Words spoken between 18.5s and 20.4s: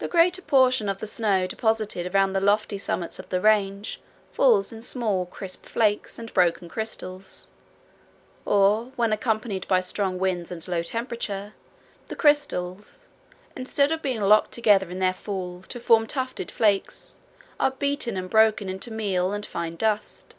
into meal and fine dust.